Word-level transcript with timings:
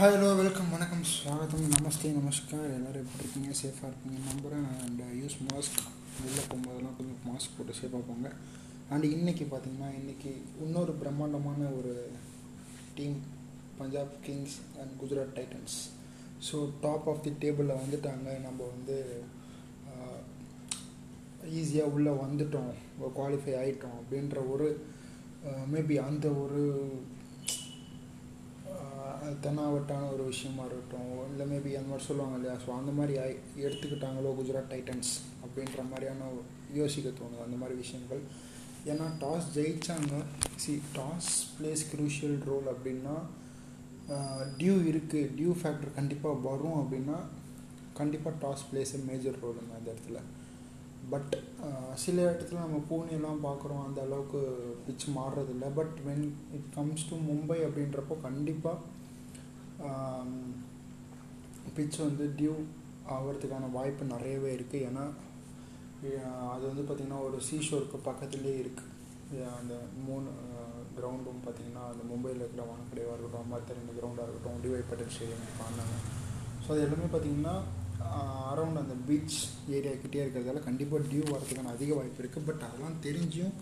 Hello 0.00 0.26
welcome 0.38 0.68
வணக்கம். 0.74 1.00
ஸ்வாகத்தம் 1.12 1.70
நமஸ்தே 1.72 2.08
நமஸ்கார். 2.16 2.66
எல்லோரும் 2.74 3.04
எப்படி 3.04 3.22
இருக்கீங்க? 3.22 3.52
சேஃபாக 3.60 3.88
இருப்பீங்க 3.88 4.18
நம்புகிறேன் 4.28 4.66
அண்ட் 4.82 5.00
யூஸ் 5.20 5.34
uh, 5.38 5.46
மாஸ்க் 5.46 5.80
வெளில 6.18 6.42
போகும்போதெல்லாம் 6.50 6.94
கொஞ்சம் 6.98 7.24
மாஸ்க் 7.28 7.56
போட்டு 7.56 7.72
சேஃபாக 7.78 8.02
போங்க. 8.10 8.28
அண்ட் 8.92 9.06
இன்றைக்கி 9.14 9.44
பார்த்தீங்கன்னா 9.52 9.88
இன்றைக்கி 10.00 10.32
இன்னொரு 10.66 10.94
பிரம்மாண்டமான 11.00 11.70
ஒரு 11.78 11.94
team 12.98 13.18
Punjab 13.80 14.14
Kings 14.26 14.56
and 14.80 14.94
Gujarat 15.02 15.34
Titans 15.38 15.76
so 16.50 16.58
top 16.86 17.08
of 17.12 17.24
the 17.26 17.34
டேபிளில் 17.44 17.80
வந்துட்டாங்க. 17.82 18.28
நம்ம 18.46 18.60
வந்து 18.76 18.98
uh, 19.92 20.20
ஈஸியாக 21.60 21.94
உள்ளே 21.96 22.14
வந்துட்டோம். 22.24 22.72
குவாலிஃபை 23.18 23.56
ஆகிட்டோம் 23.62 23.98
அப்படின்ற 24.00 24.48
ஒரு 24.54 24.68
uh, 25.48 25.62
மேபி 25.74 25.98
அந்த 26.08 26.28
ஒரு 26.44 26.64
தென்னாவட்டான 29.44 30.08
ஒரு 30.14 30.24
விஷயமா 30.32 30.62
இருக்கட்டும் 30.68 31.12
இல்லை 31.30 31.44
மேபி 31.52 31.70
அந்த 31.78 31.90
மாதிரி 31.90 32.06
சொல்லுவாங்க 32.08 32.36
இல்லையா? 32.38 32.54
ஸோ 32.64 32.70
அந்த 32.80 32.92
மாதிரி 32.98 33.14
எடுத்துக்கிட்டாங்களோ 33.66 34.30
குஜராத் 34.38 34.72
டைட்டன்ஸ் 34.74 35.12
அப்படின்ற 35.44 35.82
மாதிரியான 35.90 36.30
யோசிக்க 36.80 37.08
தோணுது 37.20 37.44
அந்த 37.46 37.58
மாதிரி 37.62 37.76
விஷயங்கள். 37.84 38.22
ஏன்னா 38.92 39.06
toss 39.22 39.46
ஜெயித்தாங்க 39.56 40.14
see 40.62 40.72
toss 40.98 41.30
plays 41.58 41.84
crucial 41.92 42.38
role 42.50 42.68
அப்படின்னா 42.74 43.16
டியூ 44.60 44.74
இருக்குது 44.90 45.30
டியூ 45.38 45.52
ஃபேக்டர் 45.60 45.96
கண்டிப்பாக 45.98 46.42
வரும் 46.48 46.78
அப்படின்னா 46.82 47.16
கண்டிப்பாக 48.00 48.34
டாஸ் 48.44 48.66
பிளேஸ் 48.70 48.92
மேஜர் 49.08 49.40
ரோலுங்க 49.44 49.72
அந்த 49.78 49.88
இடத்துல. 49.94 50.18
பட் 51.12 51.34
சில 52.02 52.16
இடத்துல 52.30 52.58
நம்ம 52.64 52.78
பூனெலாம் 52.90 53.42
பார்க்குறோம் 53.46 53.82
அந்த 53.86 53.98
அளவுக்கு 54.06 54.40
pitch 54.86 55.06
மாறுறதில்ல. 55.18 55.66
But 55.78 55.96
when 56.06 56.24
it 56.56 56.70
comes 56.76 57.06
to 57.10 57.16
Mumbai 57.28 57.58
அப்படின்றப்போ 57.66 58.16
கண்டிப்பாக 58.28 58.78
பிச் 61.76 61.98
வந்து 62.04 62.24
டியூ 62.38 62.54
ஆகிறதுக்கான 63.16 63.70
வாய்ப்பு 63.70 64.12
நிறையவே 64.14 64.50
இருக்குது 64.56 64.86
ஏன்னா 64.88 65.04
அது 66.54 66.64
வந்து 66.70 66.82
பார்த்திங்கன்னா 66.82 67.20
ஒரு 67.26 67.38
சீஷோருக்கு 67.48 67.98
பக்கத்துலேயே 68.08 68.58
இருக்குது 68.62 68.96
அந்த 69.58 69.74
மூணு 70.06 70.28
கிரவுண்டும் 70.96 71.40
பார்த்திங்கன்னா 71.46 71.82
அந்த 71.92 72.02
மும்பையில் 72.10 72.42
இருக்கிற 72.42 72.62
வானக்கடையாக 72.70 73.14
இருக்கட்டும் 73.14 73.52
மற்ற 73.54 73.74
ரெண்டு 73.74 73.96
கிரவுண்டாக 73.98 74.26
இருக்கட்டும் 74.26 74.62
டிவை 74.62 74.82
பட்டேல் 74.90 75.12
ஸ்டேடியம் 75.16 75.58
பண்ணாங்க 75.58 75.96
ஸோ 76.64 76.68
அது 76.74 76.84
எல்லாமே 76.86 77.08
பார்த்திங்கன்னா 77.14 77.56
அரௌண்ட் 78.52 78.82
அந்த 78.82 78.94
பீச் 79.08 79.38
ஏரியா 79.76 79.94
கிட்டே 80.02 80.22
இருக்கிறதால 80.24 80.62
கண்டிப்பாக 80.68 81.08
டியூ 81.10 81.22
வரதுக்கான 81.32 81.72
அதிக 81.76 81.90
வாய்ப்பு 81.94 82.22
இருக்குது 82.22 82.46
பட் 82.46 82.64
அதெல்லாம் 82.68 82.98
தெரிஞ்சும் 83.06 83.54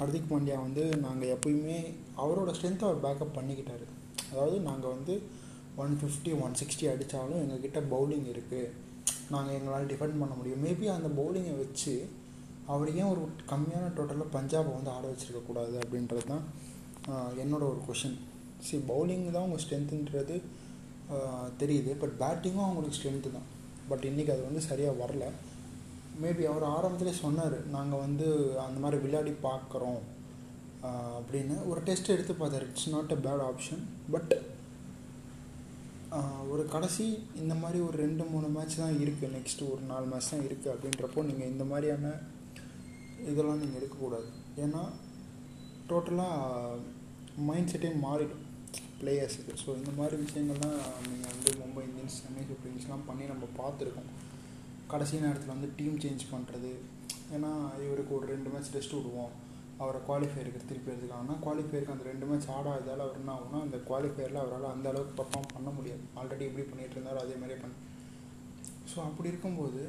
ஹர்திக் 0.00 0.30
பாண்டியா 0.32 0.58
வந்து 0.66 0.82
நாங்கள் 1.06 1.32
எப்பயுமே 1.36 1.78
அவரோட 2.16 2.50
ஸ்ட்ரென்த்தை 2.56 2.86
அவர் 2.88 3.04
பேக்கப் 3.06 3.36
பண்ணிக்கிட்டாரு. 3.38 3.86
அதாவது 4.30 4.56
நாங்கள் 4.68 4.94
வந்து 4.96 5.14
ஒன் 5.82 5.94
ஃபிஃப்டி 6.00 6.32
ஒன் 6.44 6.56
சிக்ஸ்டி 6.60 6.86
அடித்தாலும் 6.92 7.40
எங்ககிட்ட 7.42 7.80
பவுலிங் 7.94 8.28
இருக்குது 8.34 8.72
நாங்கள் 9.34 9.56
எங்களால் 9.58 9.90
டிஃபெண்ட் 9.90 10.20
பண்ண 10.22 10.34
முடியும். 10.38 10.62
மேபி 10.66 10.86
அந்த 10.96 11.08
பவுலிங்கை 11.20 11.54
வச்சு 11.62 11.94
அவர் 12.72 12.88
ஏன் 13.00 13.10
ஒரு 13.12 13.22
கம்மியான 13.52 13.90
டோட்டலில் 13.98 14.32
பஞ்சாபை 14.36 14.70
வந்து 14.78 14.92
ஆட 14.94 15.04
வச்சுருக்கக்கூடாது 15.10 15.76
அப்படின்றது 15.82 16.24
தான் 16.32 16.44
என்னோட 17.42 17.62
ஒரு 17.72 17.80
கொஷின் 17.88 18.18
சரி 18.66 18.82
பவுலிங் 18.90 19.24
தான் 19.36 19.46
உங்கள் 19.46 19.62
ஸ்ட்ரென்த்துன்றது 19.64 20.36
தெரியுது. 21.60 21.90
பட் 22.00 22.14
பேட்டிங்கும் 22.22 22.66
அவங்களுக்கு 22.66 22.96
ஸ்ட்ரென்த்து 22.98 23.30
தான். 23.36 23.48
பட் 23.90 24.04
இன்றைக்கி 24.10 24.30
அது 24.34 24.42
வந்து 24.48 24.62
சரியாக 24.70 25.00
வரல. 25.02 25.26
மேபி 26.22 26.44
அவர் 26.50 26.64
ஆரம்பத்திலே 26.76 27.14
சொன்னார் 27.24 27.56
நாங்கள் 27.76 28.02
வந்து 28.06 28.26
அந்த 28.66 28.78
மாதிரி 28.84 28.98
விளையாடி 29.04 29.32
பார்க்குறோம். 29.48 30.00
அப்படின்னு 31.18 31.56
ஒரு 31.70 31.80
டெஸ்ட் 31.88 32.14
எடுத்து 32.14 32.34
பார்த்தார். 32.40 32.66
It's 32.70 32.90
not 32.94 33.12
a 33.16 33.18
bad 33.26 33.44
option 33.50 33.82
but 34.14 34.32
ஒரு 36.52 36.62
கடைசி 36.74 37.06
இந்த 37.40 37.54
மாதிரி 37.62 37.78
ஒரு 37.86 37.96
ரெண்டு 38.04 38.24
மூணு 38.32 38.48
மேட்ச் 38.56 38.76
தான் 38.82 38.98
இருக்குது 39.04 39.32
நெக்ஸ்ட்டு 39.36 39.70
ஒரு 39.72 39.82
நாலு 39.90 40.06
மேட்ச் 40.12 40.30
தான் 40.32 40.44
இருக்குது 40.48 40.72
அப்படின்றப்போ 40.74 41.24
நீங்கள் 41.30 41.50
இந்த 41.52 41.64
மாதிரியான 41.70 42.12
இதெல்லாம் 43.30 43.60
நீங்கள் 43.62 43.78
எடுக்கக்கூடாது. 43.80 44.28
ஏன்னா 44.64 44.82
டோட்டலாக 45.90 46.78
மைண்ட் 47.48 47.72
செட்டே 47.72 47.90
மாறிடும் 48.06 48.44
பிளேயர்ஸுக்கு 49.00 49.52
ஸோ 49.64 49.68
இந்த 49.80 49.90
மாதிரி 49.98 50.16
விஷயங்கள்லாம் 50.22 50.78
நீங்கள் 51.08 51.32
வந்து 51.34 51.50
மும்பை 51.60 51.82
இந்தியன்ஸ் 51.88 52.16
சென்னை 52.22 52.44
சூப்பர் 52.48 52.70
கிங்ஸ்லாம் 52.70 53.04
பண்ணி 53.08 53.26
நம்ம 53.32 53.48
பார்த்துருக்கோம். 53.60 54.08
கடைசி 54.92 55.22
நேரத்தில் 55.26 55.54
வந்து 55.54 55.68
டீம் 55.78 56.00
சேஞ்ச் 56.04 56.24
பண்ணுறது 56.32 56.72
ஏன்னா 57.36 57.52
இவருக்கு 57.86 58.12
ஒரு 58.18 58.26
ரெண்டு 58.34 58.50
மேட்ச் 58.54 58.74
ரெஸ்ட் 58.78 58.96
விடுவோம். 58.98 59.34
அவரை 59.82 59.98
குவாலிஃபயருக்கு 60.08 60.68
திருப்பி 60.68 60.90
எடுத்துக்காங்கன்னா 60.92 61.36
குவாலிஃபயருக்கு 61.44 61.94
அந்த 61.94 62.04
ரெண்டு 62.10 62.26
மேட்ச் 62.28 62.48
ஆடாததால் 62.56 63.04
அவர் 63.04 63.18
என்ன 63.20 63.32
ஆகும்னா 63.36 63.60
அந்த 63.66 63.78
குவாலிஃபயரில் 63.88 64.40
அவரால் 64.42 64.72
அந்த 64.74 64.86
அளவுக்கு 64.92 65.14
பர்ஃபார்ம் 65.20 65.52
பண்ண 65.54 65.70
முடியாது. 65.76 66.02
ஆல்ரெடி 66.20 66.46
எப்படி 66.48 66.64
பண்ணிகிட்டு 66.70 66.96
இருந்தாரோ 66.96 67.20
அதே 67.24 67.36
மாதிரியே 67.42 67.60
பண்ண. 67.62 67.74
ஸோ 68.90 68.98
அப்படி 69.08 69.30
இருக்கும்போது 69.32 69.82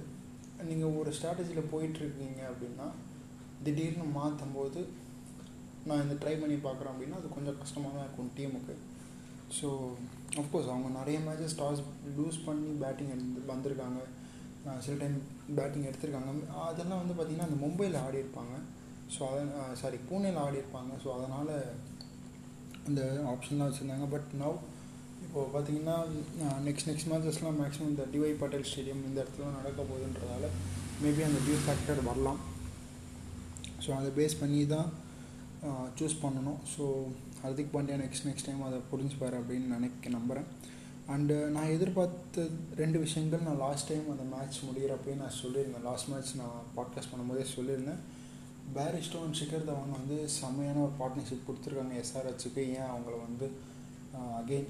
நீங்கள் 0.70 0.96
ஒரு 1.00 1.10
ஸ்ட்ராட்டஜியில் 1.18 1.72
போயிட்டுருக்கீங்க 1.74 2.42
அப்படின்னா 2.52 2.88
திடீர்னு 3.66 4.08
மாற்றும் 4.20 4.56
போது 4.60 4.80
நான் 5.90 6.04
இந்த 6.06 6.16
ட்ரை 6.22 6.34
பண்ணி 6.40 6.56
பார்க்குறேன் 6.68 6.94
அப்படின்னா 6.94 7.20
அது 7.22 7.28
கொஞ்சம் 7.36 7.60
கஷ்டமாக 7.62 7.94
தான் 7.96 8.06
இருக்கும் 8.08 8.32
டீமுக்கு 8.38 8.74
ஸோ 9.58 9.68
அஃப்கோர்ஸ் 10.42 10.72
அவங்க 10.72 10.90
நிறைய 10.98 11.20
மேட்சஸ் 11.28 11.56
டாஸ் 11.62 11.82
லூஸ் 12.18 12.40
பண்ணி 12.48 12.72
பேட்டிங் 12.82 13.14
எடுத்து 13.14 13.52
வந்திருக்காங்க. 13.54 14.00
சில 14.86 14.96
டைம் 15.02 15.16
பேட்டிங் 15.58 15.88
எடுத்திருக்காங்க. 15.90 16.32
அதெல்லாம் 16.70 17.02
வந்து 17.02 17.16
பார்த்திங்கன்னா 17.18 17.48
அந்த 17.50 17.60
மும்பையில் 17.64 17.98
ஆடி 18.06 18.18
இருப்பாங்க 18.24 18.56
ஸோ 19.16 19.22
அதை 19.30 19.44
சாரி 19.82 19.98
பூனேயில் 20.10 20.42
ஆடி 20.46 20.58
இருப்பாங்க 20.62 20.92
ஸோ 21.04 21.10
அதனால் 21.18 21.54
அந்த 22.88 23.02
ஆப்ஷன்லாம் 23.32 23.70
வச்சுருந்தாங்க. 23.70 24.08
பட் 24.14 24.30
நவ் 24.42 24.58
இப்போது 25.26 25.50
பார்த்தீங்கன்னா 25.54 25.96
நெக்ஸ்ட் 26.68 26.88
நெக்ஸ்ட் 26.90 27.10
மேட்சஸ்லாம் 27.12 27.58
மேக்ஸிமம் 27.62 27.92
இந்த 27.94 28.04
டிவை 28.14 28.32
பட்டேல் 28.42 28.68
ஸ்டேடியம் 28.70 29.04
இந்த 29.08 29.18
இடத்துல 29.24 29.50
நடக்க 29.58 29.80
போகுதுன்றதால 29.90 30.48
மேபி 31.04 31.24
அந்த 31.28 31.40
டியூ 31.48 31.58
ஃபேக்டர் 31.66 32.02
வரலாம். 32.10 32.40
ஸோ 33.84 33.90
அதை 34.00 34.10
பேஸ் 34.20 34.40
பண்ணி 34.42 34.62
தான் 34.76 34.90
சூஸ் 36.00 36.22
பண்ணணும். 36.24 36.60
So 36.74 36.84
Hardik 37.44 37.74
Pandya 37.74 37.98
next 38.04 38.28
next 38.30 38.48
time 38.50 38.62
அதை 38.70 38.80
புரிஞ்சுப்பார் 38.92 39.36
அப்படின்னு 39.40 39.68
நினைக்க 39.76 40.10
நம்புகிறேன் 40.18 40.48
அண்டு 41.14 41.36
நான் 41.56 41.74
எதிர்பார்த்த 41.76 42.46
ரெண்டு 42.80 42.98
விஷயங்கள் 43.04 43.46
நான் 43.46 43.62
லாஸ்ட் 43.66 43.90
டைம் 43.92 44.08
அந்த 44.14 44.26
மேட்ச் 44.34 44.58
முடிகிறப்பே 44.68 45.14
நான் 45.22 45.38
சொல்லியிருந்தேன். 45.42 45.86
லாஸ்ட் 45.90 46.10
மேட்ச் 46.12 46.34
நான் 46.42 46.58
பாட்காஸ்ட் 46.78 47.12
பண்ணும்போதே 47.12 47.46
சொல்லியிருந்தேன். 47.56 48.02
பேரிஸ்டோ 48.76 49.20
அண்ட் 49.26 49.38
ஷிகர் 49.40 49.68
தவான் 49.68 49.96
வந்து 50.00 50.18
செம்மையான 50.38 50.82
ஒரு 50.86 50.94
பார்ட்னர்ஷிப் 51.00 51.48
கொடுத்துருக்காங்க 51.48 51.96
எஸ்ஆர்ஹெச்சுக்கு 52.02 52.62
ஏன் 52.78 52.92
அவங்கள 52.92 53.16
வந்து 53.28 53.48
அகெயின் 54.40 54.70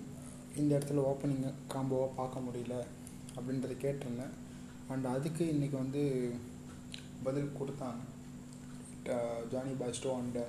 இந்த 0.59 0.71
இடத்துல 0.77 1.03
ஓப்பனிங் 1.09 1.43
காம்போவாக 1.73 2.17
பார்க்க 2.19 2.45
முடியல 2.45 2.75
அப்படின்றத 3.38 3.75
கேட்டிருந்தேன். 3.83 4.33
அண்ட் 4.91 5.05
அதுக்கு 5.15 5.43
இன்றைக்கி 5.53 5.77
வந்து 5.83 6.01
பதில் 7.27 7.55
கொடுத்தாங்க. 7.59 8.01
Jonny 9.51 9.73
Bairstow 9.81 10.11
and 10.21 10.39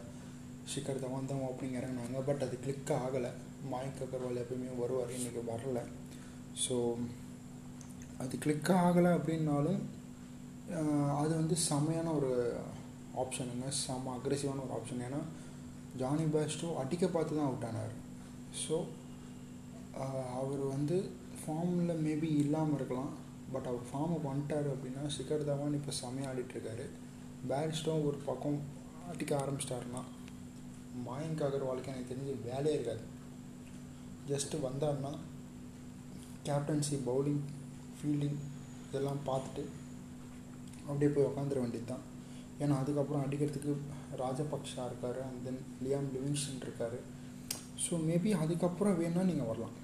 Shikhar 0.72 1.03
Dhawan 1.05 1.31
தான் 1.31 1.44
ஓப்பனிங் 1.49 1.78
இறங்கினாங்க. 1.81 2.19
பட் 2.28 2.44
அது 2.47 2.56
கிளிக் 2.65 2.93
ஆகலை. 3.03 3.31
மாயங்க் 3.72 4.03
அகர்வால் 4.06 4.43
எப்பயுமே 4.43 4.72
வருவார். 4.83 5.15
இன்றைக்கி 5.19 5.43
வரல. 5.53 5.81
ஸோ 6.65 6.77
அது 8.22 8.34
கிளிக் 8.44 8.71
ஆகலை 8.84 9.10
அப்படின்னாலும் 9.19 9.81
அது 11.21 11.33
வந்து 11.41 11.56
செம்மையான 11.69 12.09
ஒரு 12.19 12.33
ஆப்ஷனுங்க 13.23 13.69
செம்ம 13.83 14.13
அக்ரெசிவான 14.17 14.63
ஒரு 14.67 14.75
ஆப்ஷன் 14.79 15.05
ஏன்னா 15.09 15.21
ஜானி 16.01 16.25
பேஸ்டோ 16.35 16.69
அடிக்க 16.83 17.05
பார்த்து 17.15 17.39
தான் 17.39 17.49
அவுட் 17.49 17.67
ஆனார். 17.69 17.95
ஸோ 18.63 18.77
அவர் 20.41 20.63
வந்து 20.75 20.97
ஃபார்மில் 21.41 22.03
மேபி 22.07 22.29
இல்லாமல் 22.43 22.77
இருக்கலாம். 22.79 23.13
பட் 23.55 23.69
அவர் 23.71 23.89
ஃபார்மை 23.91 24.19
பண்ணிட்டார் 24.27 24.69
அப்படின்னா 24.73 25.03
சிக்கர் 25.17 25.49
தவான் 25.49 25.79
இப்போ 25.79 25.93
செம்மையாக 26.01 26.33
ஆடிட்டுருக்காரு. 26.33 26.87
பேரிஸ்டோ 27.51 27.95
ஒரு 28.09 28.19
பக்கம் 28.29 28.59
அடிக்க 29.13 29.33
ஆரம்பிச்சிட்டாருன்னா 29.43 30.03
மாயங்க் 31.07 31.45
அகர்வாலுக்கு 31.47 31.93
எனக்கு 31.93 32.11
தெரிஞ்சு 32.13 32.35
வேலையே 32.49 32.77
இருக்காது. 32.77 33.05
ஜஸ்ட்டு 34.31 34.63
வந்தார்னா 34.66 35.13
கேப்டன்சி 36.49 36.97
பவுலிங் 37.09 37.43
ஃபீல்டிங் 37.97 38.39
இதெல்லாம் 38.89 39.23
பார்த்துட்டு 39.28 39.63
அப்படியே 40.89 41.11
போய் 41.15 41.28
உக்காந்துட 41.31 41.61
வேண்டியது 41.63 41.89
தான் 41.93 42.05
ஏன்னா 42.65 42.74
அதுக்கப்புறம் 42.83 43.24
அடிக்கிறதுக்கு 43.27 43.72
ராஜபக்ஷா 44.22 44.83
இருக்கார் 44.91 45.21
அண்ட் 45.27 45.41
தென் 45.47 45.60
லியாம் 45.84 46.09
லிவிங்ஸ்டன் 46.16 46.65
இருக்கார். 46.66 46.98
ஸோ 47.84 47.92
மேபி 48.09 48.30
அதுக்கப்புறம் 48.42 48.98
வேணால் 49.01 49.28
நீங்கள் 49.30 49.51
வரலாம். 49.51 49.77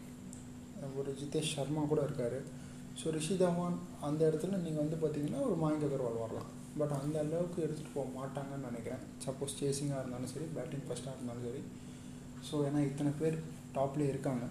ஒரு 1.00 1.10
ஜிதேஷ் 1.20 1.54
சர்மா 1.56 1.82
கூட 1.92 2.00
இருக்கார். 2.08 2.38
ஸோ 3.00 3.12
ரிஷி 3.16 3.34
தவான் 3.42 3.78
அந்த 4.08 4.20
இடத்துல 4.28 4.58
நீங்கள் 4.66 4.82
வந்து 4.84 4.98
பார்த்தீங்கன்னா 5.02 5.40
ஒரு 5.48 5.56
மாயங்க 5.62 5.88
அகர்வால் 5.88 6.22
வரலாம். 6.24 6.50
பட் 6.80 6.94
அந்த 7.00 7.16
அளவுக்கு 7.24 7.58
எடுத்துகிட்டு 7.66 7.96
போக 7.96 8.08
மாட்டாங்கன்னு 8.18 8.68
நினைக்கிறேன். 8.70 9.02
சப்போஸ் 9.24 9.58
சேசிங்காக 9.60 10.00
இருந்தாலும் 10.02 10.32
சரி 10.34 10.46
பேட்டிங் 10.56 10.86
ஃபஸ்ட்டாக 10.86 11.16
இருந்தாலும் 11.16 11.46
சரி. 11.48 11.62
ஸோ 12.48 12.54
ஏன்னா 12.68 12.80
இத்தனை 12.88 13.12
பேர் 13.20 13.36
டாப்லேயே 13.76 14.12
இருக்காங்க. 14.14 14.46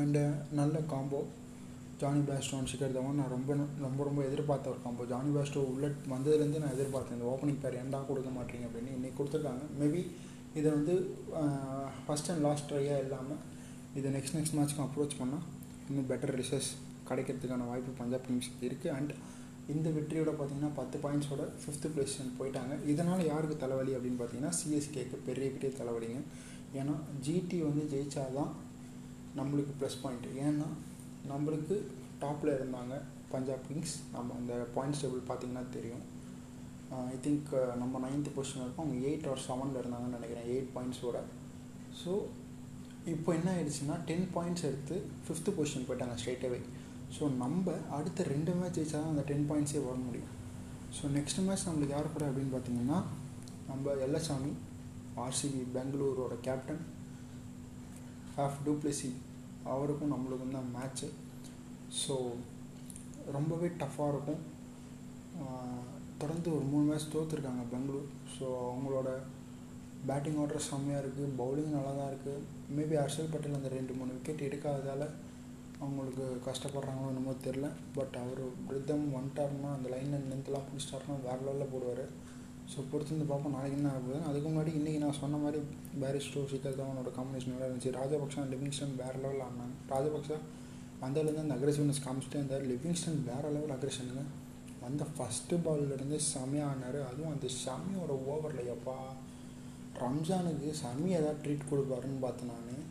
அண்டு 0.00 0.22
நல்ல 0.60 0.76
combo 0.92 1.20
Jonny 2.00 2.20
Bairstow 2.28 2.66
Shikhar 2.70 2.70
Shikhar 2.70 2.94
Dhawan 2.96 3.18
நான் 3.20 3.32
ரொம்ப 3.34 3.50
ரொம்ப 3.84 4.00
ரொம்ப 4.06 4.20
எதிர்பார்த்த 4.28 4.72
ஒரு 4.72 4.80
காம்போ 4.84 5.04
ஜானி 5.12 5.30
பேஸ்டோ 5.36 5.60
உள்ள 5.72 5.86
வந்ததுலேருந்து 6.12 6.58
நான் 6.62 6.74
எதிர்பார்த்தேன் 6.76 7.16
இந்த 7.18 7.26
ஓப்பனிங் 7.32 7.60
பேர் 7.62 7.76
ஏன்டா 7.82 7.98
கொடுக்க 8.08 8.30
மாட்டீங்க 8.38 8.64
அப்படின்னு 8.68 8.90
இன்றைக்கி 8.96 9.16
கொடுத்துருக்காங்க. 9.18 9.62
மேபி 9.80 10.00
இதை 10.58 10.68
வந்து 10.76 10.94
ஃபஸ்ட் 12.06 12.28
அண்ட் 12.32 12.42
லாஸ்ட் 12.46 12.66
ட்ரையாக 12.70 13.04
இல்லாமல் 13.04 13.40
இதை 13.98 14.10
நெக்ஸ்ட் 14.16 14.36
நெக்ஸ்ட் 14.36 14.56
மேட்ச்க்கும் 14.58 14.86
அப்ரோச் 14.86 15.16
பண்ணால் 15.20 15.44
இன்னும் 15.88 16.08
பெட்டர் 16.10 16.32
ரிசல்ட்ஸ் 16.40 16.70
கிடைக்கிறதுக்கான 17.10 17.66
வாய்ப்பு 17.70 17.92
பஞ்சாப் 18.00 18.26
கிங்ஸ் 18.26 18.50
இருக்குது 18.68 18.92
அண்ட் 18.96 19.12
இந்த 19.74 19.88
வெற்றியோட 19.96 20.32
பார்த்தீங்கன்னா 20.40 20.72
பத்து 20.80 20.96
பாயிண்ட்ஸோட 21.04 21.44
ஃபிஃப்த்து 21.62 21.88
பொசிஷன் 21.94 22.34
போயிட்டாங்க. 22.40 22.74
இதனால் 22.92 23.24
யாருக்கு 23.32 23.56
தலைவலி 23.62 23.94
அப்படின்னு 23.96 24.20
பார்த்தீங்கன்னா 24.20 24.52
சிஎஸ்கேக்கு 24.58 25.18
பெரிய 25.28 25.48
பெரிய 25.54 25.70
தலைவலிங்க. 25.80 26.20
ஏன்னா 26.80 26.94
ஜிடி 27.26 27.58
வந்து 27.68 27.84
ஜெயிச்சாதான் 27.94 28.52
நம்மளுக்கு 29.38 29.72
ப்ளஸ் 29.80 29.98
பாயிண்ட் 30.02 30.28
ஏன்னா 30.46 30.68
நம்மளுக்கு 31.32 31.76
டாப்பில் 32.22 32.56
இருந்தாங்க 32.58 32.94
பஞ்சாப் 33.32 33.66
கிங்ஸ். 33.68 33.94
நம்ம 34.14 34.34
அந்த 34.40 34.54
பாயிண்ட்ஸ் 34.76 35.02
டேபிள் 35.02 35.22
பார்த்தீங்கன்னா 35.30 35.64
தெரியும். 35.76 36.04
ஐ 37.12 37.16
திங்க் 37.26 37.48
நம்ம 37.82 38.00
நைன்த்து 38.04 38.32
பொசிஷன் 38.36 38.64
இருக்கும் 38.64 38.84
அவங்க 38.84 38.98
எயிட் 39.08 39.28
ஆர் 39.30 39.44
செவனில் 39.46 39.80
இருந்தாங்கன்னு 39.80 40.18
நினைக்கிறேன். 40.18 40.48
எயிட் 40.54 40.70
பாயிண்ட்ஸோட 40.76 41.20
ஸோ 42.00 42.12
இப்போ 43.14 43.30
என்ன 43.38 43.48
ஆயிடுச்சுன்னா 43.54 43.96
டென் 44.08 44.26
பாயிண்ட்ஸ் 44.36 44.66
எடுத்து 44.68 44.96
ஃபிஃப்த்து 45.24 45.56
பொசிஷன் 45.58 45.86
போயிட்டாங்க 45.88 46.14
ஸ்ட்ரெயிட்டவே 46.20 46.60
ஸோ 47.16 47.24
நம்ம 47.42 47.74
அடுத்த 47.96 48.24
ரெண்டு 48.32 48.52
மேட்ச் 48.60 48.78
ஜெயிச்சா 48.78 48.98
தான் 49.02 49.12
அந்த 49.14 49.24
டென் 49.30 49.46
பாயிண்ட்ஸே 49.50 49.82
வர 49.88 49.96
முடியும். 50.06 50.32
ஸோ 50.96 51.10
நெக்ஸ்ட் 51.16 51.44
மேட்ச் 51.46 51.66
நம்மளுக்கு 51.68 51.94
யார் 51.96 52.14
கூட 52.14 52.24
அப்படின்னு 52.30 52.54
பார்த்தீங்கன்னா 52.54 52.98
நம்ம 53.70 53.94
எல்லசாமி 54.06 54.52
ஆர்சிபி 55.24 55.60
பெங்களூரோட 55.76 56.34
கேப்டன் 56.46 56.82
ஹாஃப் 58.36 58.58
டூப்ளசி 58.66 59.10
அவருக்கும் 59.74 60.12
நம்மளுக்கும் 60.14 60.56
தான் 60.56 60.72
மேட்ச்சு 60.76 61.08
ஸோ 62.02 62.14
ரொம்பவே 63.36 63.68
டஃப்பாக 63.82 64.12
இருக்கும். 64.12 64.42
தொடர்ந்து 66.20 66.48
ஒரு 66.56 66.64
மூணு 66.72 66.84
மேட்ச் 66.88 67.12
தோற்றுருக்காங்க 67.14 67.64
பெங்களூர். 67.72 68.06
ஸோ 68.36 68.46
அவங்களோட 68.70 69.08
பேட்டிங் 70.08 70.38
ஆர்டர் 70.42 70.66
செம்மையாக 70.68 71.02
இருக்குது 71.02 71.34
பவுலிங் 71.40 71.74
நல்லா 71.76 71.92
தான் 71.98 72.10
இருக்குது 72.12 72.44
மேபி 72.76 72.96
ஹர்ஷல் 73.00 73.32
பட்டேல் 73.32 73.58
அந்த 73.58 73.70
ரெண்டு 73.78 73.92
மூணு 73.98 74.14
விக்கெட் 74.16 74.46
எடுக்காததால் 74.48 75.06
அவங்களுக்கு 75.82 76.26
கஷ்டப்படுறாங்களோ 76.46 77.10
என்னமோ 77.12 77.32
தெரில 77.46 77.66
பட் 77.96 78.14
அவர் 78.22 78.42
ரித்தம் 78.74 79.04
வந்துட்டாருன்னா 79.16 79.70
அந்த 79.76 79.88
லைனில் 79.94 80.28
நின்றுலாம் 80.30 80.68
பிடிச்சிட்டாருன்னா 80.68 81.16
வேறு 81.26 81.44
லெவலில் 81.46 81.72
போடுவார். 81.74 82.04
ஸோ 82.72 82.78
பொறுத்திருந்து 82.90 83.26
பார்ப்போம். 83.30 83.54
நாளைக்கு 83.56 83.76
என்ன 83.78 83.90
ஆகுது 83.96 84.16
அதுக்கு 84.28 84.48
முன்னாடி 84.48 84.70
இன்றைக்கி 84.78 85.00
நான் 85.02 85.18
சொன்ன 85.20 85.38
மாதிரி 85.42 85.58
பேரிஸ்டோ 86.02 86.40
சிக்கல் 86.52 86.78
தவனோட 86.80 87.10
காம்பினேஷன் 87.18 87.52
நல்லா 87.54 87.68
இருந்துச்சு. 87.68 87.92
ராஜபக்ஷா 87.98 88.44
லிவிங்ஸ்டன் 88.52 88.96
வேறு 89.02 89.18
லெவலில் 89.24 89.44
ஆடினாங்க 89.46 89.76
ராஜபக்ஷா 89.92 90.38
வந்ததுலேருந்து 91.04 91.44
அந்த 91.44 91.56
அக்ரெசிவ்னஸ் 91.58 92.02
காமிச்சிட்டே 92.06 92.38
இருந்தார். 92.40 92.66
லிவிங்ஸ்டன் 92.72 93.20
வேறு 93.30 93.48
லெவல் 93.56 93.74
அக்ரெஷனுங்க 93.76 94.24
வந்த 94.84 95.04
ஃபஸ்ட்டு 95.14 95.60
பால்லேருந்து 95.66 96.18
செமையாக 96.32 96.72
ஆனார் 96.72 97.00
அதுவும் 97.10 97.32
அந்த 97.34 97.46
ஷமியோட 97.62 98.12
ஓவரில் 98.32 98.70
எப்பா. 98.74 98.98
ரம்ஜானுக்கு 100.02 100.70
ஷமி 100.82 101.10
ஏதாவது 101.18 101.40
ட்ரீட் 101.44 101.70
கொடுப்பாருன்னு 101.70 102.24
பார்த்தேன் 102.24 102.52
நான். 102.52 102.84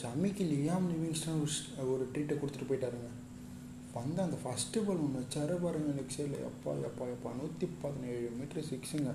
ஷமிக்கு 0.00 0.44
லியாம் 0.52 0.86
லிவிங்ஸ்டன் 0.92 1.40
ஒரு 1.44 1.90
ஒரு 1.94 2.04
ட்ரீட்டை 2.12 2.34
கொடுத்துட்டு 2.40 2.68
போயிட்டாருங்க. 2.70 3.10
வந்த 3.96 4.18
அந்த 4.26 4.36
ஃபஸ்ட்டு 4.42 4.82
பால் 4.86 5.02
ஒன்று 5.04 5.22
வச்சாரு 5.22 5.54
பாருங்க 5.64 5.90
லெக் 5.96 6.14
சைடில் 6.16 6.44
எப்பா 6.48 6.72
எப்பா 6.88 7.04
எப்பா. 7.14 7.30
நூற்றி 7.40 7.66
பதினேழு 7.82 8.28
மீட்ரு 8.38 8.62
சிக்ஸுங்க 8.70 9.10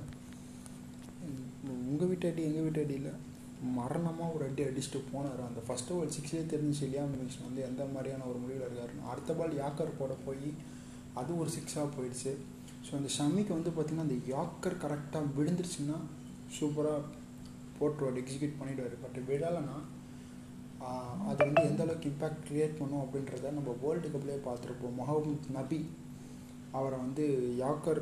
உங்கள் 1.88 2.09
வீட்டு 2.09 2.27
அடி 2.31 2.41
எங்கள் 2.50 2.65
வீட்டு 2.65 2.83
அடியில்? 2.85 3.09
மரணமாக 3.77 4.35
ஒரு 4.35 4.44
அடி 4.50 4.63
அடிச்சுட்டு 4.68 5.00
போனார். 5.13 5.41
அந்த 5.47 5.62
ஃபஸ்ட்டு 5.68 5.95
பால் 5.97 6.13
சிக்ஸே 6.18 6.44
தெரிஞ்சிச்சு 6.53 6.91
லியாம் 6.91 7.13
லிவிங்ஸ்டன் 7.13 7.47
வந்து 7.50 7.63
எந்த 7.69 7.83
மாதிரியான 7.94 8.27
ஒரு 8.31 8.39
முடிவில் 8.44 8.65
இருக்காருன்னு. 8.68 9.09
அடுத்த 9.13 9.33
பால் 9.39 9.59
யாக்கர் 9.63 9.97
போட 10.01 10.15
போய் 10.27 10.50
அது 11.21 11.39
ஒரு 11.41 11.51
சிக்ஸாக 11.57 11.88
போயிடுச்சு. 11.97 12.33
ஸோ 12.85 12.91
அந்த 13.00 13.09
ஷமிக்கு 13.18 13.51
வந்து 13.57 13.71
பார்த்திங்கன்னா 13.75 14.07
அந்த 14.09 14.19
யாக்கர் 14.35 14.81
கரெக்டாக 14.83 15.31
விழுந்துருச்சுன்னா 15.38 15.97
சூப்பராக 16.57 17.00
போட்டுருவார் 17.79 18.19
எக்ஸிக்யூட் 18.24 18.59
பண்ணிவிடுவார் 18.59 18.95
பட் 19.06 19.18
விடலைன்னா 19.29 19.77
அது 21.29 21.39
வந்து 21.45 21.62
எந்த 21.69 21.81
அளவுக்கு 21.83 22.09
இம்பேக்ட் 22.12 22.45
க்ரியேட் 22.47 22.77
பண்ணும் 22.79 23.03
அப்படின்றத 23.03 23.51
நம்ம 23.57 23.71
வேர்ல்டு 23.83 24.09
கப்லேயே 24.13 24.39
பார்த்துருப்போம். 24.47 24.97
முகமது 25.00 25.56
நபி 25.57 25.79
அவரை 26.77 26.97
வந்து 27.06 27.25
யாக்கர் 27.63 28.01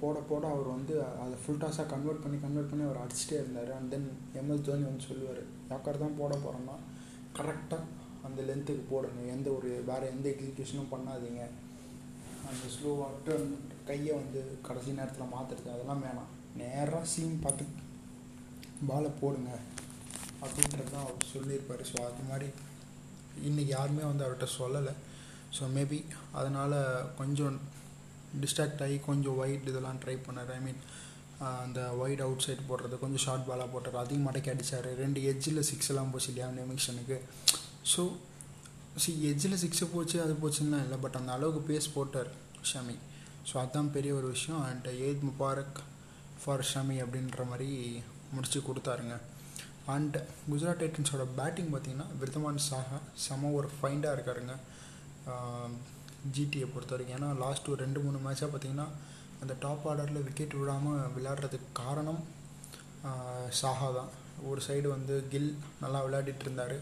போட 0.00 0.18
போட 0.28 0.44
அவர் 0.54 0.68
வந்து 0.76 0.94
அதை 1.22 1.36
ஃபுல் 1.40 1.62
டாஸாக 1.62 1.86
கன்வெர்ட் 1.94 2.22
பண்ணி 2.24 2.38
கன்வெர்ட் 2.44 2.70
பண்ணி 2.70 2.84
அவர் 2.88 3.00
அடிச்சுட்டே 3.04 3.36
இருந்தார். 3.40 3.72
அண்ட் 3.78 3.90
தென் 3.94 4.06
எம்எஸ் 4.40 4.66
தோனி 4.68 4.84
வந்து 4.88 5.08
சொல்லுவார் 5.08 5.42
யாக்கர் 5.72 6.02
தான் 6.04 6.18
போட 6.20 6.32
போகிறோன்னா 6.44 6.76
கரெக்டாக 7.38 7.88
அந்த 8.28 8.40
லென்த்துக்கு 8.48 8.84
போடுங்க. 8.92 9.20
எந்த 9.34 9.48
ஒரு 9.58 9.70
வேறு 9.90 10.06
எந்த 10.14 10.26
எக்ஸிக்யூஷனும் 10.34 10.92
பண்ணாதீங்க. 10.94 11.42
அந்த 12.50 12.64
ஸ்லோவாக 12.76 13.20
டர்ன் 13.26 13.52
கையை 13.90 14.14
வந்து 14.20 14.40
கடைசி 14.68 14.90
நேரத்தில் 15.00 15.32
மாற்றுறது 15.34 15.70
அதெல்லாம் 15.74 16.02
வேணாம். 16.06 16.32
நேராக 16.62 17.04
சீம் 17.12 17.42
பார்த்து 17.44 17.66
பாலை 18.88 19.10
போடுங்க. 19.20 19.52
அப்படின்றது 20.44 20.90
தான் 20.94 21.04
அவர் 21.06 21.30
சொல்லியிருப்பார். 21.34 21.84
ஸோ 21.90 21.98
அது 22.08 22.24
மாதிரி 22.30 22.48
இன்றைக்கி 23.48 23.72
யாருமே 23.76 24.04
வந்து 24.10 24.24
அவர்கிட்ட 24.26 24.48
சொல்லலை. 24.60 24.94
ஸோ 25.56 25.64
மேபி 25.76 26.00
அதனால் 26.40 26.78
கொஞ்சம் 27.20 27.58
டிஸ்ட்ராக்ட் 28.42 28.82
ஆகி 28.86 28.96
கொஞ்சம் 29.10 29.38
ஒயிட் 29.42 29.68
இதெல்லாம் 29.70 30.00
ட்ரை 30.02 30.16
பண்ணார். 30.26 30.50
ஐ 30.56 30.60
மீன் 30.66 30.80
அந்த 31.64 31.80
ஒயிட் 32.02 32.22
அவுட் 32.24 32.44
சைட் 32.44 32.66
போடுறது 32.70 32.94
கொஞ்சம் 33.02 33.22
ஷார்ட் 33.24 33.46
பாலாக 33.48 33.68
போட்டார் 33.74 34.00
அதையும் 34.00 34.26
மடக்கி 34.28 34.50
அடித்தார் 34.52 34.88
ரெண்டு 35.02 35.20
எஜ்ஜில் 35.30 35.60
சிக்ஸ் 35.68 35.90
எல்லாம் 35.92 36.10
போச்சு 36.14 36.28
இல்லையா 36.32 36.48
நிமிஷனுக்கு 36.58 37.16
ஸோ 37.92 38.02
சி 39.02 39.12
எஜ்ஜில் 39.30 39.60
சிக்ஸு 39.62 39.86
போச்சு 39.94 40.16
அது 40.24 40.34
போச்சுன்னா 40.42 40.80
இல்லை. 40.86 40.98
பட் 41.04 41.18
அந்த 41.20 41.30
அளவுக்கு 41.36 41.62
பேஸ் 41.70 41.88
போட்டார் 41.96 42.30
ஷமி. 42.70 42.96
ஸோ 43.48 43.54
அதுதான் 43.62 43.90
பெரிய 43.96 44.12
ஒரு 44.20 44.28
விஷயம். 44.36 44.62
அண்ட் 44.70 44.88
ஏத் 45.08 45.22
முபாரக் 45.28 45.78
ஃபார் 46.42 46.64
ஷமி 46.72 46.96
அப்படின்ற 47.04 47.46
மாதிரி 47.52 47.68
முடிச்சு 48.34 48.60
கொடுத்தாருங்க. 48.68 49.16
அண்ட் 49.92 50.16
குஜராத் 50.50 50.80
டைட்டன்ஸோட 50.82 51.24
பேட்டிங் 51.38 51.70
பார்த்திங்கன்னா 51.72 52.08
விருதமான் 52.20 52.60
சாஹா 52.70 52.98
செம 53.24 53.50
ஒரு 53.58 53.68
ஃபைண்டாக 53.76 54.16
இருக்காருங்க. 54.16 54.54
ஜிடியை 56.36 56.66
பொறுத்த 56.72 56.92
வரைக்கும் 56.94 57.16
ஏன்னா 57.18 57.28
லாஸ்ட் 57.44 57.70
ஒரு 57.72 57.80
ரெண்டு 57.84 58.00
மூணு 58.04 58.18
மேட்சாக 58.24 58.48
பார்த்திங்கன்னா 58.52 58.88
அந்த 59.42 59.52
டாப் 59.64 59.84
ஆர்டரில் 59.90 60.24
விக்கெட் 60.26 60.56
விடாமல் 60.60 61.04
விளையாடுறதுக்கு 61.16 61.68
காரணம் 61.82 62.22
சாஹா 63.60 63.88
தான். 63.98 64.10
ஒரு 64.48 64.60
சைடு 64.66 64.88
வந்து 64.96 65.14
கில் 65.32 65.52
நல்லா 65.82 66.00
விளையாடிட்டு 66.06 66.44
இருந்தார். 66.46 66.76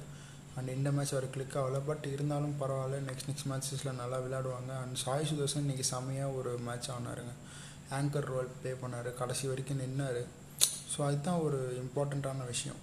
அண்ட் 0.56 0.72
இந்த 0.76 0.88
மேட்ச் 0.96 1.14
அவர் 1.14 1.26
கிளிக் 1.34 1.56
ஆகலை. 1.60 1.80
பட் 1.90 2.06
இருந்தாலும் 2.14 2.56
பரவாயில்ல. 2.62 2.98
நெக்ஸ்ட் 3.08 3.28
நெக்ஸ்ட் 3.30 3.48
மேட்சஸில் 3.50 3.98
நல்லா 4.00 4.18
விளையாடுவாங்க. 4.24 4.72
அண்ட் 4.82 4.98
சாய் 5.04 5.28
சுதர்சன் 5.30 5.64
இன்றைக்கி 5.66 5.86
செம்மையாக 5.92 6.36
ஒரு 6.40 6.52
மேட்ச் 6.68 6.90
ஆனாருங்க. 6.96 7.34
ஆங்கர் 7.98 8.28
ரோல் 8.32 8.50
ப்ளே 8.58 8.72
பண்ணார். 8.82 9.10
கடைசி 9.20 9.44
வரைக்கும் 9.52 9.82
நின்னார். 9.84 10.20
ஸோ 10.92 10.98
அதுதான் 11.08 11.42
ஒரு 11.46 11.60
இம்பார்ட்டண்ட்டான 11.82 12.46
விஷயம். 12.54 12.80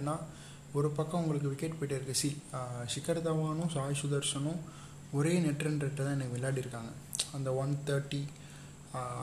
ஏன்னா 0.00 0.14
ஒரு 0.78 0.88
பக்கம் 0.98 1.20
உங்களுக்கு 1.22 1.50
விக்கெட் 1.52 1.76
போயிட்டே 1.78 1.96
இருக்குது 1.98 2.20
சி 2.22 2.30
ஷிகர் 2.92 3.20
தவானும் 3.26 3.72
சாய் 3.74 4.00
சுதர்ஷனும் 4.02 4.60
ஒரே 5.18 5.32
நெட் 5.44 5.64
ரன் 5.64 5.80
ரேட்டை 5.82 6.02
தான் 6.04 6.16
எனக்கு 6.16 6.36
விளையாடிருக்காங்க. 6.36 6.92
அந்த 7.36 7.48
ஒன் 7.62 7.74
தேர்ட்டி 7.88 8.22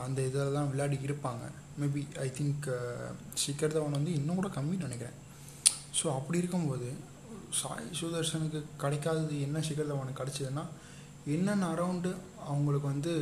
அந்த 0.04 0.18
இதில் 0.28 0.56
தான் 0.56 0.70
விளையாடி 0.72 0.96
இருப்பாங்க. 1.08 1.44
Maybe 1.80 2.02
I 2.26 2.28
think 2.38 2.68
Shikhar 3.42 3.74
Dhawan 3.76 3.98
வந்து 3.98 4.12
இன்னும் 4.18 4.38
கூட 4.40 4.50
கம்மின்னு 4.56 4.88
நினைக்கிறேன். 4.88 5.18
ஸோ 5.98 6.06
அப்படி 6.18 6.40
இருக்கும்போது 6.42 6.88
சாய் 7.60 7.88
சுதர்ஷனுக்கு 8.00 8.60
கிடைக்காதது 8.82 9.34
என்ன 9.46 9.62
ஷிகர் 9.68 9.90
தவானுக்கு 9.90 10.20
கிடச்சிதுன்னா 10.22 10.64
என்னென்ன 11.34 11.66
அரவுண்டு 11.74 12.10
அவங்களுக்கு 12.50 12.86
வந்து 12.92 13.12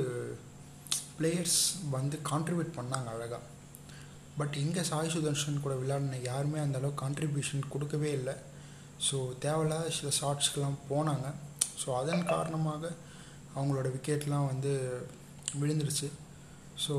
பிளேயர்ஸ் 1.17 1.63
வந்து 1.97 2.19
கான்ட்ரிபியூட் 2.31 2.77
பண்ணாங்க 2.79 3.09
அழகாக 3.15 3.43
பட் 4.41 4.55
இங்கே 4.65 4.83
சாய் 4.91 5.13
சுதர்ஷன் 5.15 5.63
கூட 5.65 5.75
விளையாடின 5.83 6.21
யாருமே 6.31 6.59
அந்தளவுக்கு 6.65 7.03
கான்ட்ரிபியூஷன் 7.05 7.71
கொடுக்கவே 7.75 8.11
இல்லை. 8.19 8.35
ஸோ 9.07 9.17
தேவையில்லாத 9.45 9.91
சில 9.99 10.09
ஷார்ட்ஸ்க்கெலாம் 10.21 10.79
போனாங்க. 10.91 11.27
ஸோ 11.81 11.89
அதன் 12.01 12.25
காரணமாக 12.33 12.85
அவங்களோட 13.57 13.89
விக்கெட்லாம் 13.97 14.49
வந்து 14.53 14.73
விழுந்துருச்சு. 15.61 16.09
ஸோ 16.85 16.95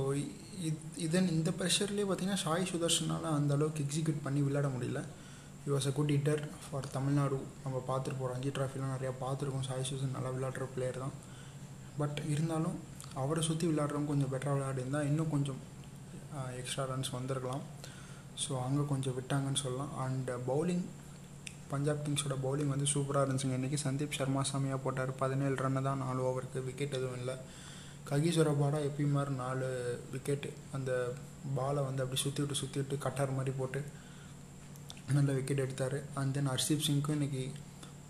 இதன் 1.05 1.29
இந்த 1.35 1.49
ப்ரெஷர்லேயே 1.59 2.05
பார்த்தீங்கன்னா 2.07 2.43
சாய் 2.45 2.69
சுதர்ஷனால் 2.71 3.27
அந்த 3.37 3.51
அளவுக்கு 3.57 3.83
எக்ஸிக்யூட் 3.85 4.25
பண்ணி 4.25 4.41
விளையாட 4.47 4.67
முடியல. 4.75 5.01
He 5.65 5.69
was 5.73 5.87
a 5.91 5.93
good 5.97 6.13
hitter 6.15 6.41
for 6.65 6.93
Tamil Nadu. 6.97 7.37
நம்ம 7.63 7.77
பார்த்துருப்போம் 7.89 8.31
ரஞ்சி 8.33 8.51
ட்ராஃபிலாம் 8.57 8.93
நிறையா 8.95 9.13
பார்த்துருக்கோம். 9.23 9.67
சாய் 9.69 9.87
சுதர்ஷன் 9.89 10.15
நல்லா 10.17 10.31
விளையாடுற 10.35 10.67
பிளேயர் 10.75 11.03
தான். 11.05 11.15
பட் 12.01 12.19
இருந்தாலும் 12.33 12.77
அவரை 13.21 13.41
சுற்றி 13.49 13.65
விளையாடுறவங்க 13.69 14.11
கொஞ்சம் 14.13 14.31
பெட்டராக 14.33 14.55
விளையாடிருந்தால் 14.57 15.07
இன்னும் 15.11 15.33
கொஞ்சம் 15.35 15.61
எக்ஸ்ட்ரா 16.59 16.83
ரன்ஸ் 16.91 17.11
வந்திருக்கலாம். 17.17 17.63
ஸோ 18.43 18.51
அங்கே 18.65 18.83
கொஞ்சம் 18.91 19.15
விட்டாங்கன்னு 19.17 19.61
சொல்லலாம். 19.63 19.93
அண்ட் 20.03 20.29
பவுலிங் 20.49 20.83
பஞ்சாப் 21.71 22.03
கிங்ஸோட 22.05 22.35
பவுலிங் 22.45 22.71
வந்து 22.73 22.87
சூப்பராக 22.93 23.25
இருந்துச்சுங்க. 23.25 23.57
இன்றைக்கி 23.59 23.79
சந்தீப் 23.83 24.15
சர்மா 24.19 24.41
சாமியாக 24.51 24.79
போட்டார். 24.85 25.11
பதினேழு 25.23 25.57
ரன்னு 25.63 25.81
தான் 25.87 26.01
நாலு 26.05 26.21
ஓவருக்கு 26.29 26.65
விக்கெட் 26.67 26.97
எதுவும் 26.99 27.19
இல்லை. 27.21 27.35
ககீஸ்வரபாடா 28.09 28.79
எப்பயும் 28.87 29.15
மாதிரி 29.17 29.33
நாலு 29.43 29.67
விக்கெட்டு 30.13 30.49
அந்த 30.77 30.91
பாலை 31.57 31.81
வந்து 31.89 32.03
அப்படி 32.03 32.19
சுற்றி 32.23 32.41
விட்டு 32.43 32.61
சுற்றி 32.61 32.79
விட்டு 32.81 32.95
கட்டார் 33.05 33.37
மாதிரி 33.37 33.53
போட்டு 33.59 33.81
நல்ல 35.17 35.29
விக்கெட் 35.37 35.63
எடுத்தார். 35.65 35.97
அண்ட் 36.19 36.33
தென் 36.37 36.49
ஹர்ஷீப் 36.53 36.87
சிங்க்கும் 36.87 37.17
இன்றைக்கி 37.17 37.43